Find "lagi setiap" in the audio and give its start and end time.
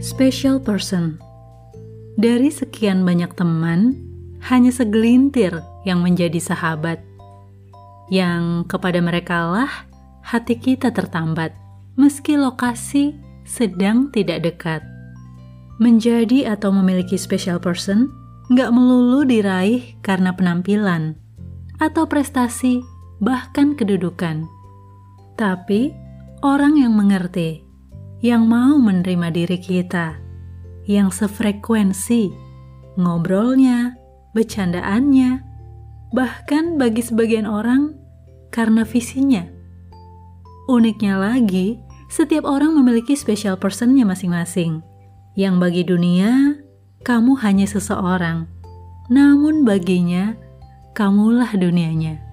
41.18-42.46